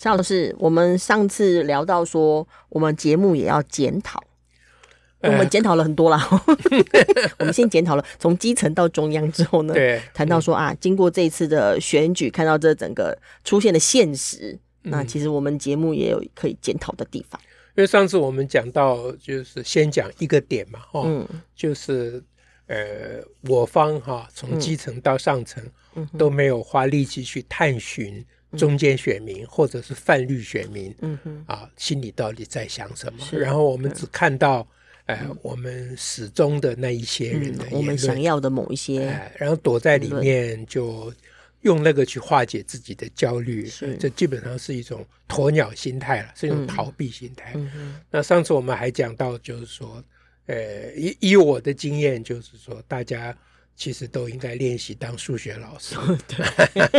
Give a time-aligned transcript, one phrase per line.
[0.00, 4.18] 邵老师，我们上次聊到说，我们节目也要检讨，
[5.20, 6.26] 我们检讨了很多啦。
[7.38, 17.38] 我们先检讨了从基层到中央之后呢，对，谈到说啊，经过这一次的选举，看到这整个出现的现实，那其实我们节目也有可以检讨的地方。
[17.76, 22.22] 因为上次我们讲到，就是先讲一个点嘛，哈，嗯，就是
[22.68, 25.62] 呃，我方哈从基层到上层
[26.16, 28.24] 都没有花力气去探寻。
[28.56, 33.24] 中间选民或者是泛绿选民，嗯哼，啊，心里到底在想什么？
[33.30, 34.66] 然后我们只看到，
[35.06, 41.14] 哎，我们始终的那一些人的，我们想要的某一些，然后躲在里面就
[41.62, 47.54] 用那个去化解自己的焦虑，这基本上是一种鸵鸟心态了，是一种逃避心态。
[48.10, 50.02] 那上次我们还讲到，就是说，
[50.46, 53.36] 呃，以以我的经验，就是说大家。
[53.80, 55.96] 其实都应该练习当数学老师。
[56.28, 56.44] 对，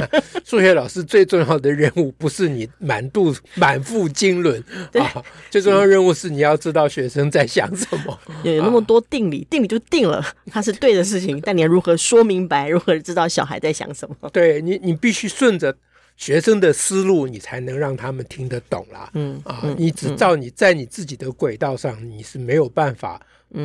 [0.44, 4.60] 数学老师最重要的任务不是你满肚满腹经纶
[5.00, 8.20] 啊，最重要的任务是你要知道学生在想什么。
[8.42, 14.28] 有有那么多定理，定理就定了，它是对的事情， 但你要如何说明白，如何知道小孩在想什么？
[14.34, 15.76] 对你，你必须顺着
[16.22, 19.10] 学生的思路，你才能让他们听得懂啦。
[19.16, 23.20] 嗯啊，你只照你在你自己的轨道上，你是没有办法。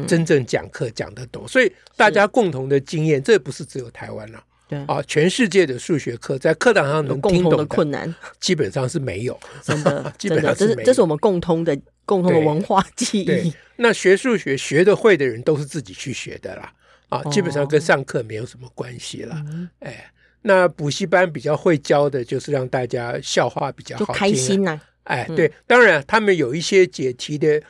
[0.08, 4.84] 真正讲课讲得懂，所以大家共同的经验，这不是只有台湾了，对。
[4.86, 13.52] 啊，全世界的数学课在课堂上能听懂的困难，基本上是没有， 真的，基本上是这是这是我们共通的共同的文化记忆。
[13.76, 16.72] 那学数学学得会的人都是自己去学的啦，
[17.08, 19.40] 啊，基本上跟上课没有什么关系了。
[19.78, 20.10] 哎，
[20.46, 24.80] 那补习班比较会教的就是让大家笑话比较好听，开心呐。
[25.04, 27.60] 哎，对，当然他们有一些解题的。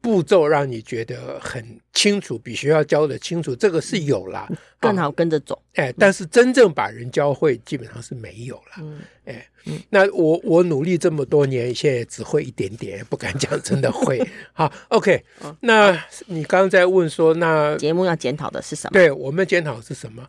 [0.00, 1.60] 步骤让你觉得很
[1.92, 5.60] 清楚，比学校教的清楚，这个是有啦，更好跟着走。
[5.74, 8.62] 哎，但是真正把人教会，基本上是没有了。
[8.78, 9.44] 嗯，哎，
[9.90, 14.24] 那我我努力这么多年，现在只会一点点，不敢讲真的会。
[14.54, 15.20] 好，OK。
[15.60, 15.90] 那
[16.26, 18.92] 你刚刚在问说，那节目要检讨的是什么？
[18.92, 20.24] 对，我们检讨是什么？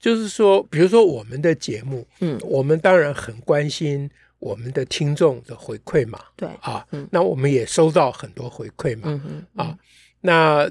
[0.00, 4.10] 就是说，比如说我们的节目，嗯，我们当然很关心。
[4.40, 6.48] 我们的听众的回馈嘛，对。
[6.62, 9.46] 啊，那我们也收到很多回馈嘛，嗯嗯。
[9.54, 9.78] 啊，
[10.22, 10.66] 那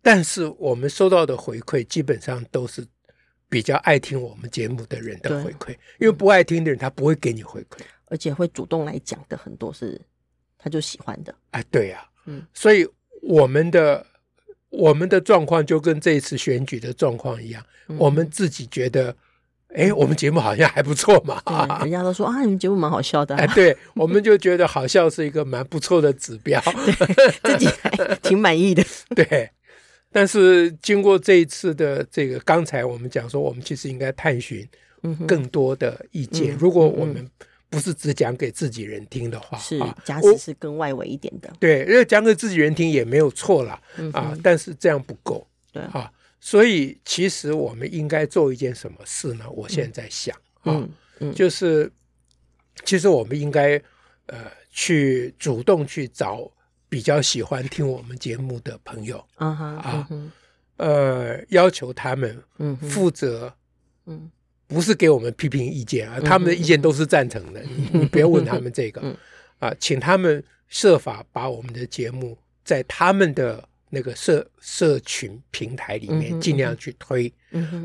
[0.00, 2.82] 但是我们收到的回馈基本上都是
[3.46, 10.00] 比较爱听我们节目的人的回馈，因为不爱听的人他不会给你回馈，而且会主动来讲的很多是
[10.56, 12.88] 他就喜欢的，哎，对呀，嗯，所以
[13.20, 14.02] 我们的
[14.70, 19.14] 我们的状况就跟这一次选举的状况一样，嗯、我们自己觉得。
[19.72, 21.40] 哎，我们节目好像还不错嘛！
[21.82, 23.36] 人家都说啊，你们节目蛮好笑的。
[23.36, 26.60] 哎，对，我们就觉得好笑是一个蛮不错的指标，
[27.44, 28.82] 自己还挺满意的。
[29.14, 29.48] 对，
[30.10, 34.68] 但是经过这一次的这个，刚才我们讲说，我们其实应该探寻
[35.24, 36.52] 更多的意见。
[36.58, 37.24] 如果我们
[37.70, 41.50] 不是只讲给自己人听的话，是假使是更外围一点的。
[41.58, 43.80] 对，因为讲给自己人听也没有错啦。
[44.12, 45.46] 啊，但是这样不够。
[45.72, 46.12] 对啊。
[46.42, 49.44] 所以，其实我们应该做一件什么事呢？
[49.50, 50.88] 我现在想啊，
[51.34, 51.92] 就是
[52.86, 53.76] 其实我们应该
[54.24, 56.50] 呃去主动去找
[56.88, 60.08] 比较喜欢听我们节目的朋友啊，
[60.78, 62.42] 呃，要求他们
[62.88, 63.54] 负责，
[64.70, 67.60] 不是给我们批评意见啊，他们的意见都是赞成的，
[67.92, 69.14] 你不要问他们这个
[69.58, 73.62] 啊，请他们设法把我们的节目在他们的。
[73.92, 77.32] 那个社社群平台里面尽量去推，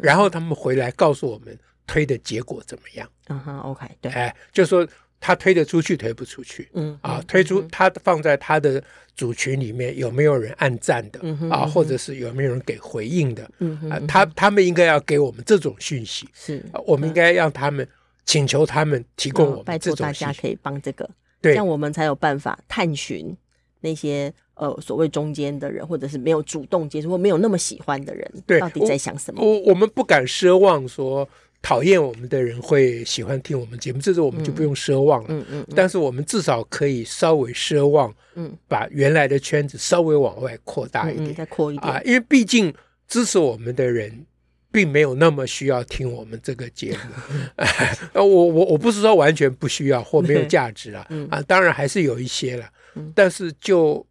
[0.04, 1.58] 然后他们回来告诉我们
[1.88, 3.10] 推的结果怎么样？
[3.30, 4.88] 嗯哼，OK，对，哎，就说
[5.20, 8.84] 他推得出去，推不出去，嗯啊，推出他放在他的
[9.16, 11.20] 组群里面有没有人按赞的？
[11.50, 13.50] 啊，或者是有没有人给回应的？
[13.60, 17.88] 嗯啊，他他们应该要给我们这种讯息，是，我们应该让他们
[18.26, 21.10] 请求他们提供我们这种大家可以帮这个，
[21.42, 23.36] 对，这样我们才有办法探寻
[23.82, 24.34] 那些。
[24.58, 29.44] 呃，所谓中间的人，或者是没有主动接触或没有那么喜欢的人，对，到底在想什么？
[29.44, 31.28] 我我，我们不敢奢望说
[31.66, 35.30] 讨厌我们的人会喜欢听我们节目，这是我们就不用奢望了。
[35.30, 35.46] 嗯嗯。
[35.50, 42.00] 嗯嗯，但是我们至少可以稍微奢望，嗯，把原来的圈子稍微往外扩大一点，嗯嗯、再扩一点啊。
[42.06, 42.72] 因为毕竟
[43.08, 44.28] 支持我们的人
[44.72, 47.34] 并没有那么需要听我们这个节目。
[48.14, 52.70] 呃、我我我不是说完全不需要或没有价值啊，嗯、啊，当然还是有一些了。
[52.94, 54.06] 嗯、但是就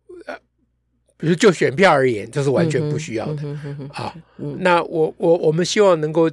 [1.17, 4.13] 比如就选票而言，这是完全不需要的、嗯嗯嗯、啊。
[4.59, 6.29] 那我我我们希望能够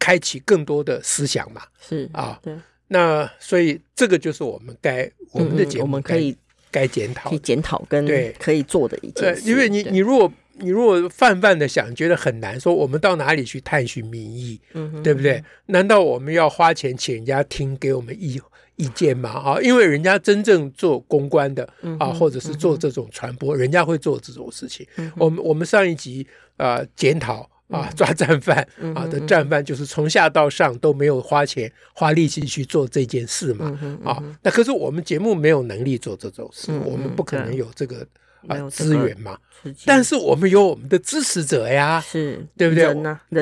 [0.00, 2.52] 开启更多的思想嘛，是啊，对。
[2.88, 6.36] 那所以这个就是我们该我们的节目、嗯、我们可以
[6.72, 9.48] 该检讨、可以检讨跟对可以做的一件事。
[9.48, 15.40] 因为你你如果你如果泛泛的想，觉得很难，说我们到哪里去探寻民意，嗯，对不对？
[15.66, 18.40] 难道我们要花钱请人家听给我们意
[18.74, 19.30] 意见吗？
[19.30, 21.62] 啊，因为人家真正做公关的
[22.00, 24.84] 啊，或者是做这种传播，人家会做这种事情。
[25.16, 26.26] 我们我们上一集
[26.56, 34.22] 啊检讨啊抓战犯啊的战犯，就是从下到上都没有花钱花力气去做这件事嘛啊。
[34.42, 38.06] 那可是我们节目没有能力做这种事，我们不可能有这个。
[38.48, 39.36] 啊，资源嘛，
[39.84, 42.86] 但是我们有我们的支持者呀，是对不对？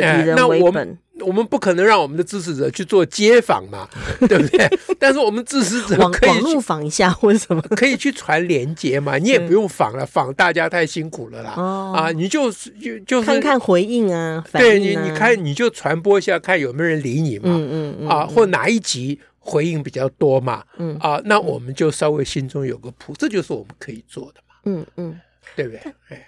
[0.03, 3.89] 哎，那我们我们不可能让我们的支持者去做街访嘛，
[4.29, 4.69] 对不对？
[4.99, 11.51] 但是我们支持者可以网路访一下或者什么， 可以去传连接嘛，你也不用访了，访大家太辛苦了啦。
[11.53, 20.97] 啊，你就就就是看看回应啊，对你你看你就传播一下，看有没有人理你嘛，嗯嗯啊，或哪一集回应比较多嘛，嗯。
[21.01, 24.55] 啊，那我们就稍微心中有个谱，这就是我们可以做的嘛。
[24.65, 25.21] 嗯嗯，
[25.57, 25.81] 对不对？
[26.09, 26.27] 哎，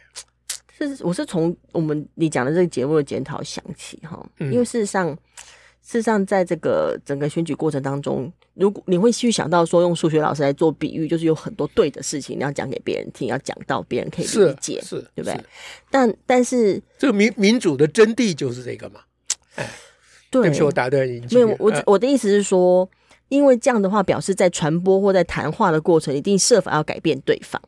[0.88, 5.08] 是我是从我们你讲的这个节目的检讨想起哈，因为事实上，
[5.82, 15.38] 事实上在这个整个选举过程当中，如果你会去想到说用数学老师来做比喻，就是有很多对的事情你要讲给别人听，要讲到别人可以理解，是，对不对？
[15.90, 19.00] 但但是这个民民主的真谛就是这个嘛？
[19.56, 19.68] 哎，
[20.30, 22.88] 对不起，我打断你，没有，我我的意思是说，
[23.28, 27.60] 因为这样的话，表示在传播或在谈话的过程，一定设法要改变对方。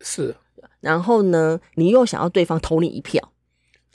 [0.00, 0.34] 是，
[0.84, 3.32] 然后呢，你又想要对方投你一票，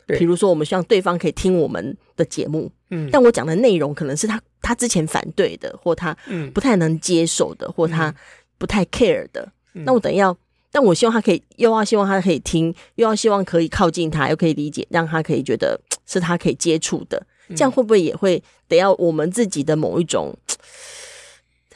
[0.07, 6.17] 比如说我们希望对方可以听我们的节目，嗯，但我讲的内容可能是他他之前反对的，或他
[6.53, 8.13] 不太能接受的，嗯、或他
[8.57, 10.35] 不太 care 的，嗯、那我等要，
[10.71, 20.35] 但我希望他可以，又要希望他可以听，又要希望可以靠近他，又可以理解，让他可以觉得是他可以接触的，这样会不会也会得要我们自己的某一种？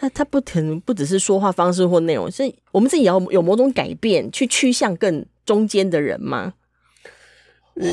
[0.03, 6.53] 他他不可能不只是说话方式或内容，是我们自己要有某种改变，去趋向更中间的人吗？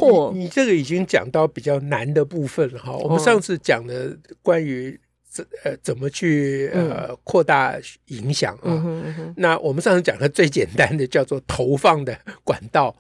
[0.01, 2.91] 或你，你这个已经讲到比较难的部分了哈。
[2.91, 4.99] 哦、我们上次讲的关于
[5.29, 12.93] 怎呃怎么去呃扩大影响啊，嗯嗯嗯、那我们上次讲的最简单的叫做投放的管道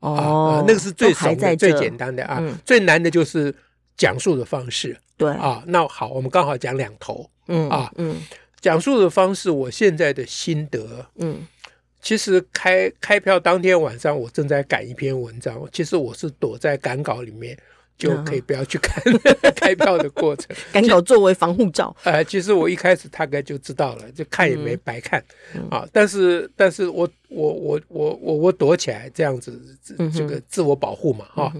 [0.00, 3.54] 哦、啊，那个是最熟的最简单的啊，嗯、最难的就是
[3.96, 4.98] 讲述的方式。
[5.16, 8.16] 对啊，那好，我们刚好讲两头，嗯啊嗯。
[8.60, 11.46] 讲述的方式，我现在的心得，嗯，
[12.00, 17.56] 其实开开票当天晚上，我正在赶一篇文章，其实我是躲在赶稿里面，
[17.98, 19.00] 就可以不要去看
[19.54, 20.56] 开票的过程。
[20.72, 25.22] 赶稿作为防护罩，呃，其实我一开始大概就知道了，就看也没白看、
[25.54, 25.86] 嗯、啊。
[25.92, 29.60] 但是，但是我我我我我我躲起来这样子，
[30.12, 31.52] 这个自我保护嘛，哈。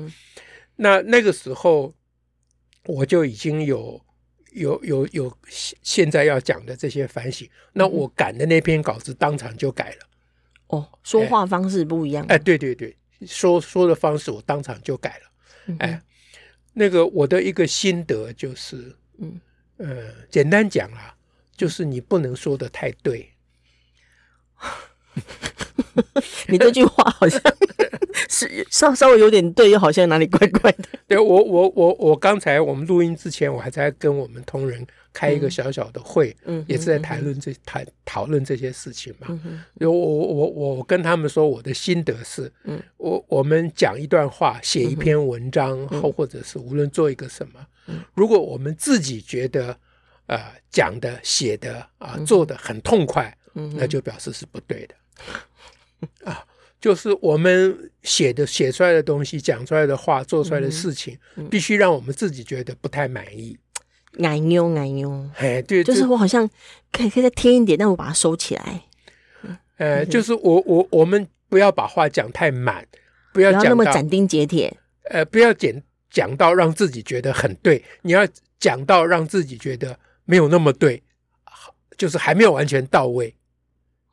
[0.76, 1.92] 那那个时候
[2.86, 4.00] 我就已经有。
[4.56, 5.38] 有有有，
[5.82, 9.96] 现在要讲的这些反省，那我赶的那篇稿子当场就改了。
[10.68, 12.24] 哦，说话方式不一样。
[12.28, 15.76] 哎，对对对，说说的方式我当场就改了。
[15.78, 16.02] 哎，
[16.72, 19.38] 那个我的一个心得就是，嗯
[19.76, 21.14] 呃，简单讲啊，
[21.54, 23.30] 就是你不能说的太对。
[26.48, 27.40] 你这句话好像
[28.28, 30.84] 是稍稍微有点对，又好像哪里怪怪的。
[31.06, 39.26] 对，我我我我刚才我们录音之前，我还在跟我们同仁开一个小小的会，嗯，也是在谈论这谈讨论这些事情嘛。
[39.28, 49.76] 嗯，我我我我跟他们说，我的心得是，嗯，我我们讲一段话，写一篇文章，或或者是无论做一个什么，嗯，如果我们自己觉得
[50.26, 54.94] 呃讲的写的啊做的很痛快，嗯，那就表示是不对的。
[56.24, 56.44] 啊，
[56.80, 63.56] 就是我们写的写出来的东西，讲出来的话，做出来的事情，嗯、必须让我们自己觉得不太满意。
[64.22, 66.48] 哎呦哎呦，哎，对，就是我好像
[66.90, 68.82] 可以可以再添一点，但我把它收起来。
[69.78, 72.86] 呃，就是我我我们不要把话讲太满，
[73.32, 74.74] 不要讲那么斩钉截铁。
[75.10, 75.70] 呃，不要讲
[76.10, 78.26] 讲到让自己觉得很对，你要
[78.58, 81.02] 讲到让自己觉得没有那么对，
[81.98, 83.34] 就是还没有完全到位。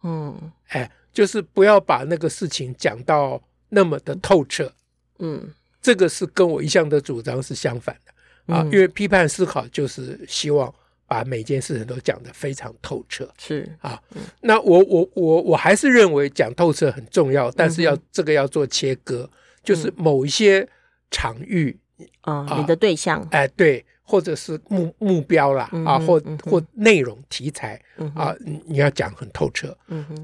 [0.03, 0.89] 嗯，哎。
[1.13, 4.74] 就是不要把那个事情讲到那么的透彻，
[5.20, 8.53] 嗯，这个是跟我一向的主张是相反的。
[8.53, 10.74] 啊，因为批判思考就是希望
[11.08, 13.74] 把每件事情都讲得非常透彻，是。
[13.79, 14.01] 啊，
[14.41, 19.29] 那我我我我还是认为讲透彻很重要，但是要这个要做切割，
[19.63, 20.67] 就是某一些
[21.10, 21.79] 场域
[22.22, 27.81] 啊，你的对象，哎，对，或者是目目标啦，啊，或或内容题材
[28.13, 29.75] 啊，你要讲很透彻。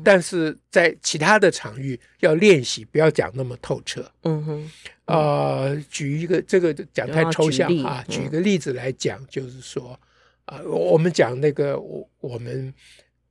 [0.04, 4.12] 但是在其他的场域要练习，不要讲那么透彻。
[4.24, 4.72] 嗯哼，
[5.06, 9.98] 呃，举一个这个讲太抽象啊，举一个例子来讲，就是说
[10.44, 12.74] 啊，我们讲那个我我们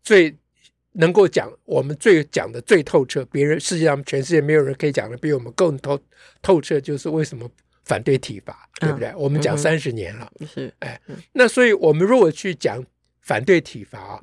[0.02, 0.34] 最
[0.92, 6.00] 能够讲，我们最讲的最透彻，别人世界上全世界没有人可以讲的比我们更透
[6.40, 7.48] 透彻，就是为什么。
[7.88, 9.12] 反对体罚，对不对？
[9.16, 10.72] 我们讲三十年了，是。
[10.80, 11.00] 哎，
[11.32, 12.84] 那所以我们如果去讲
[13.22, 14.20] 反对体罚，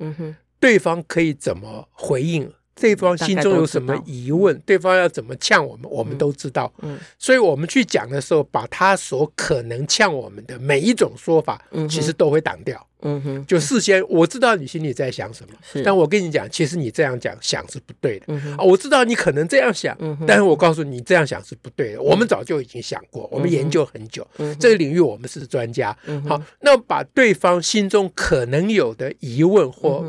[0.60, 2.50] 对方可以怎么回应？
[2.78, 4.56] 对方心中有什么疑问？
[4.66, 5.90] 对方要怎么呛我们？
[5.90, 6.72] 我们都知道。
[7.18, 12.86] 所以我们去讲的时候，把他所可能呛我们的每一种说法，其实都会挡掉。
[13.02, 18.34] 嗯哼，就事先我知道你心里在想什么，但我跟你讲，其实你这样讲想是不对的。
[18.58, 22.02] 我知道你可能这样想，但是我告诉你这样想是不对的。
[22.02, 25.96] 我们早就已经想过，我们研究很久，嗯，这个领域我们是专家。
[26.06, 30.04] 嗯，好，那把对方心中可能有的疑问或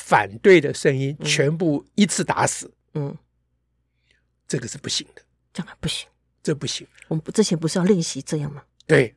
[0.00, 2.72] 反对的声音全部一次打死。
[2.94, 3.16] 嗯，
[4.48, 6.08] 这个是不行的，这样不行，
[6.42, 6.86] 这不行。
[7.08, 8.64] 我们之前不是要练习这样吗？
[8.86, 9.14] 对。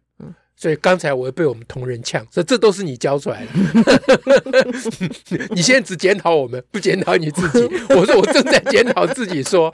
[0.56, 3.50] 所以刚才我又被我们同仁呛，说这都是你教出来的。
[5.54, 7.68] 你现在只检讨我们，不检讨你自己。
[7.96, 9.74] 我说我正在检讨自己，说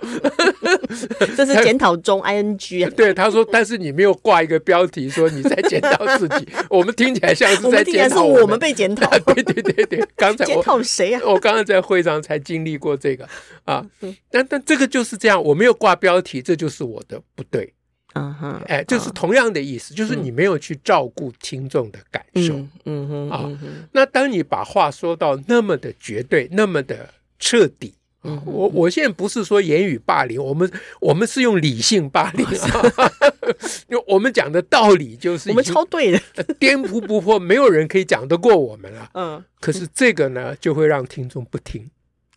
[1.37, 2.89] 这是检讨中 ing 啊。
[2.95, 9.07] 对，他说，但是你没有挂一个标题说你在检讨自己，我们听起来像是在检讨我们被检讨。
[9.19, 11.21] 对对对对，刚才检讨谁啊？
[11.25, 13.27] 我刚刚在会上才经历过这个
[13.65, 13.85] 啊，
[14.31, 17.73] 但但这个就是这样，我没有挂标题，这就是我的不对。
[18.19, 22.53] 嗯哼，哎，就是同样的意思，就是你没有去照顾听众的感受，
[22.85, 23.59] 嗯哼啊。
[23.93, 27.09] 那当你把话说到那么的绝对，那么的
[27.39, 33.11] 彻底，嗯，我我现在不是说言语霸凌，我们我们是用理性霸凌啊，
[33.87, 39.09] 因为我们讲的道理就是我们超对的，颠扑不破，没有人可以讲得过我们了。
[39.13, 41.89] 嗯，可是这个呢，就会让听众不听。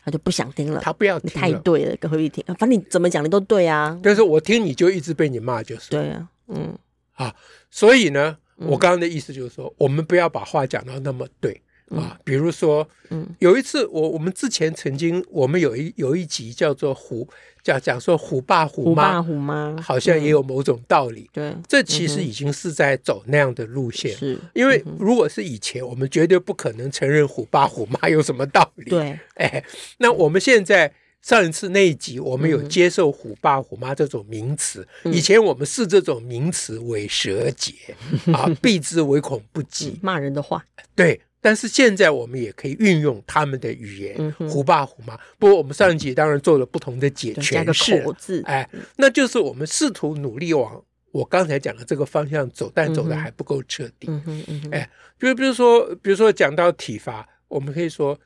[0.05, 2.45] 他就不想听了，他不要听，太对了，跟何必听？
[2.59, 3.99] 反正你怎么讲，你都对啊。
[4.03, 6.77] 但是我听你就一直被你骂，就是对啊，嗯。
[7.15, 7.35] 啊，
[7.71, 11.61] 所以呢，我刚刚的意思就是说，我们不要把话讲到那么对
[11.97, 12.19] 啊。
[12.25, 17.29] 比如说，嗯，有一次我我们之前曾经我们有一有一集叫做虎。
[17.65, 21.31] 讲讲说虎爸虎妈虎妈好像也有某种道理。
[21.33, 24.13] 对，这其实已经是在走那样的路线。
[24.17, 28.91] 是，因为如果是以前，我们绝对不可能承认虎爸虎妈有什么道理。
[28.91, 29.65] 对， 哎，
[29.99, 34.85] 那我们现在上一次那一集，我们有接受虎爸虎妈这种名词。
[35.05, 37.73] 以前我们视这种名词为蛇节
[38.35, 40.01] 啊，避之唯恐不及。
[40.03, 40.65] 骂人的话。
[40.97, 41.21] 对。
[41.43, 45.19] 但是现在我们也可以运用他们的语言，虎爸虎妈。
[45.39, 54.07] 不过我们上一集当然做了不同的解诠释，哎，那就是我们试图努力往我刚才讲的这个方向走，但走的还不够彻底。
[54.07, 58.19] 嗯嗯哎，就比如说，比如说讲到体罚，我们可以说，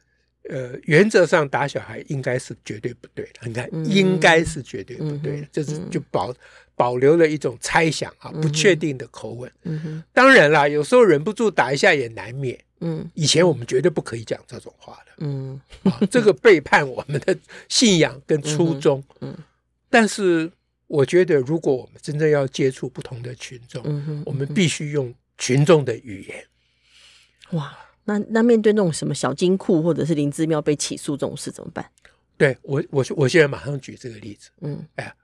[0.49, 3.47] 呃，原则上打小孩应该是绝对不对的。
[3.47, 6.35] 你看，应该是绝对不对的，就是就保
[6.75, 9.50] 保留了一种猜想啊，不确定的口吻。
[10.12, 12.59] 当然啦，有时候忍不住打一下也难免。
[12.81, 17.35] 嗯，以前我们绝对不可以讲这种话的，嗯，啊，这个背叛我们的
[17.71, 19.45] 信仰跟初衷，嗯，嗯，
[19.88, 20.53] 但是
[20.87, 23.83] 我觉得，如果我们真正要接触不同的群众，
[24.26, 26.45] 我们必须用群众的语言。
[27.53, 27.75] 哇，
[28.07, 31.85] 那那面对那种什么小金库或者是林姿妙被起诉这种事怎么办？
[32.37, 35.15] 对我，我我现在马上举这个例子，嗯，哎，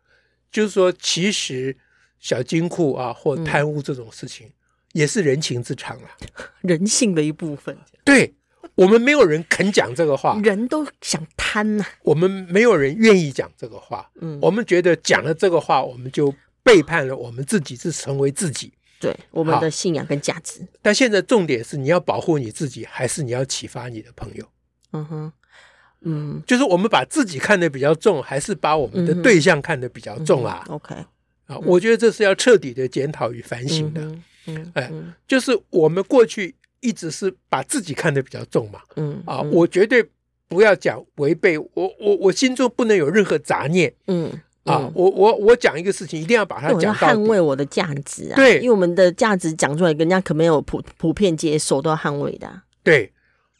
[0.51, 1.77] 就是说，其实
[2.21, 4.47] 小金库啊或贪污这种事情。
[4.47, 4.53] 嗯
[4.93, 6.09] 也是人情之常了，
[6.61, 7.75] 人性的一部分。
[8.05, 8.35] 对，
[8.75, 11.85] 我们没有人肯讲这个话，人都想贪呐。
[12.03, 14.11] 我们没有人愿意讲这个话。
[14.21, 16.31] 嗯，我们觉得讲了这个话，我们就
[16.63, 18.71] 背叛了我们自己，是成为自己。
[19.03, 20.65] 对，我们的信仰跟价值。
[20.81, 24.47] 但现在重点是，你要保护你自己，还是你要启发你的朋友？
[24.93, 25.33] 嗯哼，
[26.03, 30.95] 嗯，就是我们把自己看得比较重，还是把我们的对象看得比较重啊？OK，
[31.47, 34.01] 啊，我觉得这是要彻底的检讨与反省的。
[34.47, 34.91] 嗯，哎，
[35.27, 40.09] 就是我们过去一直是把自己看得比较重嘛，嗯啊，我绝对
[40.47, 44.31] 不要讲违背我，我我心中不能有任何杂念，嗯
[44.65, 53.13] 啊，我我我讲一个事情，一定要把它讲到捍卫我的价值啊，对，因为我们的价值讲出来，人家可没有普普遍接受，都要捍卫的，对，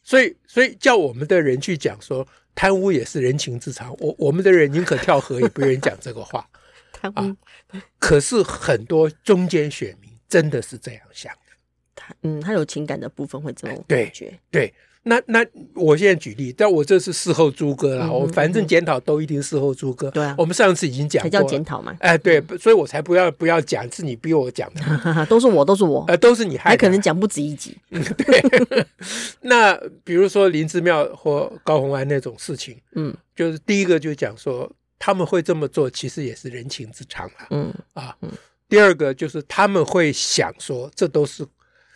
[0.03, 6.47] 所以所以叫我们的人去讲说贪污也是人情之常，我我们的人宁可跳河也不愿意讲这个话，
[6.93, 7.37] 贪污，
[7.99, 10.11] 可是很多中间选民。
[10.33, 11.53] 真的是这样想的，
[11.95, 15.45] 他嗯，他有情感的部分会这么感觉，对，对，那那
[15.75, 18.09] 我现在举例，但我这是事后诸葛啦。
[18.09, 20.09] 我反正检讨都一定事后诸葛。
[20.13, 21.93] 对啊，我们上次已经讲过，才叫检讨嘛。
[21.99, 25.27] 哎，对，所以我才不要不要讲，是你逼我讲的。
[25.27, 26.05] 都是我，都是我。
[26.07, 26.71] 呃，都是你害。
[26.71, 27.77] 还可能讲不止一集。
[27.91, 28.87] 嗯，对。
[29.43, 37.49] 那比如说林之妙或高虹安那种事情，嗯，就是第一个就讲说他们会这么做，其实也是人情之常啊。
[37.51, 38.17] 嗯啊，
[38.69, 41.45] 第二个就是他们会想说，这都是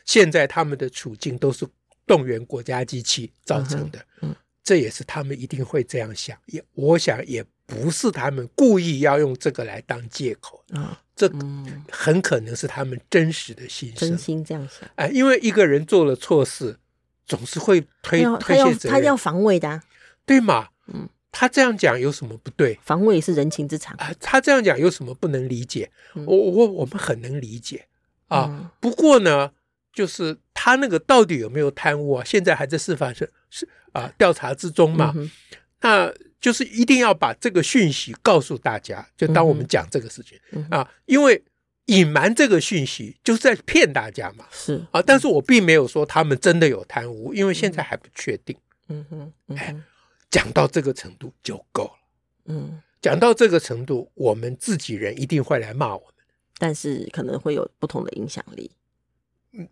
[0.05, 1.65] 现在他们的处境都是。
[2.07, 6.37] 动员国家机器造成的，嗯，这也是他们一定会这样想。
[6.47, 11.29] 也我想也不是他们故意要用这个来当借口啊，这
[11.91, 14.89] 很可能是他们真实的心声，真心这样想。
[14.95, 16.79] 哎，因为一个人做了错事，
[17.27, 19.83] 总是会推推卸责任，他要防卫的，
[20.25, 20.69] 对吗？
[20.87, 22.79] 嗯，他这样讲有什么不对？
[22.83, 24.15] 防卫是人情之常啊。
[24.21, 25.91] 他这样讲有什么不能理解？
[26.15, 27.87] 我我我们很能理解
[28.29, 28.73] 啊。
[28.81, 29.51] 不过呢，
[29.97, 30.39] 就是。
[30.59, 32.25] 他那个到底有没有贪污啊？
[32.25, 35.13] 现在还在司法是是啊调查之中嘛？
[35.15, 35.31] 嗯、
[35.83, 39.07] 那就是一定要把这个讯息告诉大家。
[39.17, 41.41] 就当我们讲这个事情、嗯、啊，因为
[41.85, 44.47] 隐瞒这个讯息就是在骗大家嘛。
[44.51, 48.57] 是啊，但是我并没有说他们真的有贪污，因为现在还不确定。
[48.89, 49.77] 嗯哼，哎，
[50.31, 51.99] 讲到这个程度就够了。
[52.47, 56.25] 嗯，讲到这个程度，我们自己人一定会来骂我们，
[56.59, 58.69] 但是可能会有不同的影响力。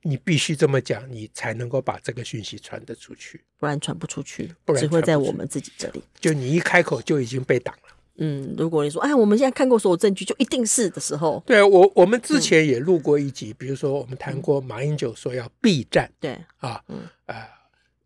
[0.03, 6.03] 你必须这么讲，你才能够把这个讯息传得出去，不然传不出去，不然只会在我们自己这里。
[6.19, 7.97] 就你一开口就已经被挡了。
[8.17, 17.35] 嗯，如果你说哎，我们现在看过所有证据，就一定是的时候，对我，我们之前也录过一集，嗯、比如说我们谈过马英九说要避战，对啊，嗯啊。
[17.35, 17.49] 呃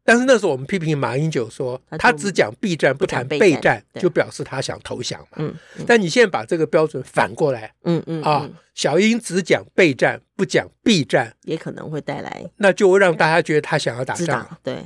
[0.08, 5.36] 但是那时候我们批评马英九说，他只讲避战不谈备战，就表示他想投降嘛。
[5.36, 5.54] 嗯，
[5.86, 14.58] 但你现在把这个标准反过来，嗯嗯啊，小英只讲备战不讲避战，也可能会带来，那就会让大家觉得他想要打仗。
[14.62, 14.82] 对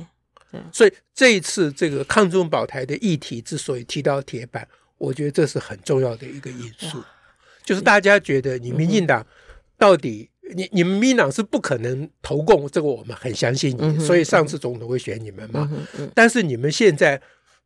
[0.51, 7.01] 对，所以这一次这个抗中保台的议题之所以提到铁板，我觉得这是很重要的一个因素，
[7.63, 9.25] 就是大家觉得你民进党
[9.77, 10.29] 到底。
[10.55, 15.69] 你你们民进党是不可能投共，这个我们很相信你，嗯、所以上次总统会选你们嘛。
[16.13, 17.19] 但是你们现在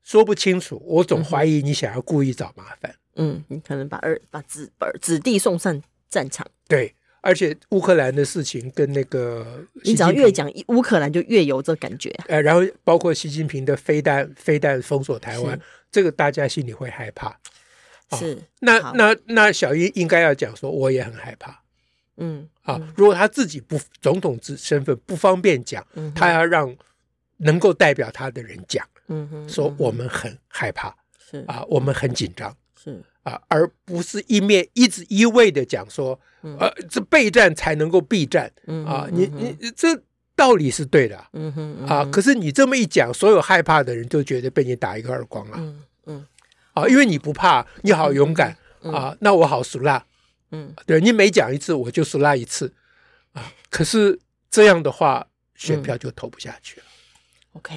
[0.03, 2.95] 说不清楚，我总怀疑你想要故意找麻烦。
[3.15, 6.45] 嗯，你可能把儿把子把子弟送上战场。
[6.67, 12.25] 对，而且乌克兰的事情跟那个，你只要越讲乌克兰，就越有这感觉、啊。
[12.27, 15.59] 呃，然后包括习近平的飞弹飞弹封锁台湾，
[15.91, 17.37] 这个大家心里会害怕。
[18.11, 21.59] 是，哦、那那那小英应该要讲说，我也很害怕。
[22.17, 26.75] 嗯，啊，如果他自己不总统之身份不方便讲，嗯、他要让
[27.37, 30.95] 能够代表他的人讲，嗯哼，说我们很害怕，
[31.29, 31.43] 是。
[31.47, 33.01] 啊，我们很紧张，是。
[33.23, 39.89] 啊，而不是一面一直一味的讲说，嗯、呃，这备战才能够避战，嗯啊，你你这
[40.33, 46.25] 道理是对的，嗯哼，嗯啊，可是你这么一讲，所有害怕的人就觉得被你打一个耳光了，嗯嗯，
[46.73, 50.03] 啊，因为你不怕，你好勇敢，嗯、啊，那我好俗辣。
[50.51, 52.73] 嗯，对，你每讲一次，我就是拉一次
[53.33, 53.51] 啊。
[53.69, 54.17] 可是
[54.49, 56.85] 这样的话，选票就投不下去了。
[57.53, 57.75] 嗯、OK，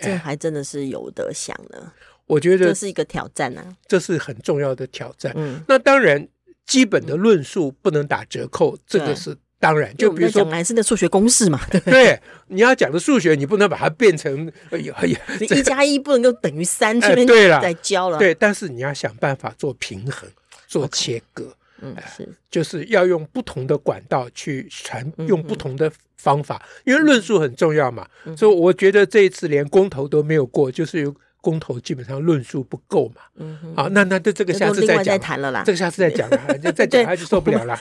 [0.00, 1.92] 这还真的是有得想呢。
[2.26, 5.32] 我觉得这是一个挑战啊，这是很重要的挑战。
[5.36, 6.26] 嗯，那当然，
[6.64, 9.94] 基本的论述不能打折扣，嗯、这个是当然。
[9.96, 11.60] 就比如说，还是的数学公式嘛。
[11.84, 18.18] 对，你要讲的数学，你不能把它变成哎呀哎呀，一加一不能够等于三，这边对了，再教了。
[18.18, 20.30] 对，但是你要想办法做平衡，
[20.68, 21.54] 做切割。
[21.82, 28.06] 嗯，是，就是要用不同的管道去传，用不同的方法，因为论述很重要嘛。
[28.36, 33.22] 所以我觉得这一次连公投都没有过，就是有公投基本上论述不够嘛。
[33.34, 37.76] 嗯，好，那那这这个下次再讲谈了啦，这个下次再讲 了，就再讲下去受不了了。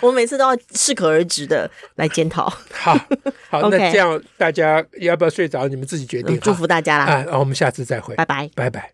[0.00, 2.52] 我每次都要适可而止的来检讨。
[2.72, 2.98] 好，
[3.48, 5.68] 好，那这样大家要不要睡着？
[5.68, 6.36] 你们自己决定。
[6.40, 7.24] 祝福大家啦！
[7.30, 8.90] 啊，我们下次再会，拜拜，拜拜。